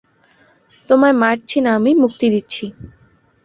[0.89, 2.65] তোমায় মারছি না আমি, মুক্তি দিচ্ছি।